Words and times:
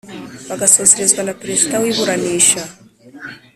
bagasozerezwa 0.49 1.21
na 1.27 1.33
Perezida 1.39 1.75
w 1.77 1.85
iburanisha 1.91 2.61